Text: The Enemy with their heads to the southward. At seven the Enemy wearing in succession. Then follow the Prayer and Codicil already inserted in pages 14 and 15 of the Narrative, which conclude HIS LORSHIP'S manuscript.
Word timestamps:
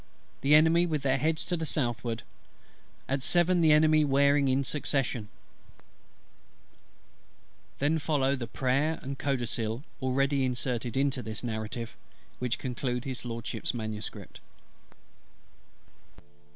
The 0.41 0.55
Enemy 0.55 0.87
with 0.87 1.03
their 1.03 1.19
heads 1.19 1.45
to 1.45 1.55
the 1.55 1.63
southward. 1.63 2.23
At 3.07 3.21
seven 3.21 3.61
the 3.61 3.71
Enemy 3.71 4.03
wearing 4.03 4.47
in 4.47 4.63
succession. 4.63 5.29
Then 7.77 7.99
follow 7.99 8.35
the 8.35 8.47
Prayer 8.47 8.97
and 9.03 9.19
Codicil 9.19 9.83
already 10.01 10.43
inserted 10.43 10.97
in 10.97 11.11
pages 11.11 11.15
14 11.17 11.19
and 11.19 11.35
15 11.35 11.35
of 11.35 11.41
the 11.47 11.53
Narrative, 11.53 11.95
which 12.39 12.57
conclude 12.57 13.05
HIS 13.05 13.25
LORSHIP'S 13.25 13.75
manuscript. 13.75 14.39